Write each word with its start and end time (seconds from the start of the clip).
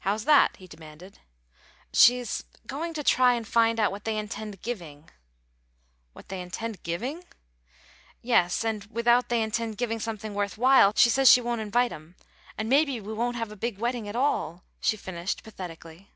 "How's 0.00 0.24
that?" 0.24 0.56
he 0.56 0.66
demanded. 0.66 1.20
"She's 1.92 2.42
going 2.66 2.94
to 2.94 3.04
try 3.04 3.34
and 3.34 3.46
find 3.46 3.78
out 3.78 3.92
what 3.92 4.02
they 4.04 4.18
intend 4.18 4.60
giving." 4.60 5.08
"What 6.14 6.30
they 6.30 6.40
intend 6.40 6.82
giving?" 6.82 7.22
"Yes. 8.22 8.64
And 8.64 8.86
without 8.86 9.28
they 9.28 9.40
intend 9.40 9.78
giving 9.78 10.00
something 10.00 10.34
worth 10.34 10.58
while, 10.58 10.92
she 10.96 11.10
says 11.10 11.30
she 11.30 11.40
won't 11.40 11.60
invite 11.60 11.92
'em, 11.92 12.16
and 12.58 12.68
maybe 12.68 13.00
we 13.00 13.12
won't 13.12 13.36
have 13.36 13.52
a 13.52 13.56
big 13.56 13.78
wedding 13.78 14.08
at 14.08 14.16
all," 14.16 14.64
she 14.80 14.96
finished, 14.96 15.44
pathetically. 15.44 16.10